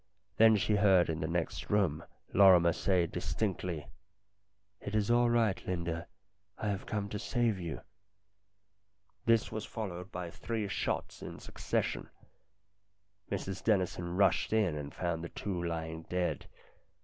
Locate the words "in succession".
11.21-12.09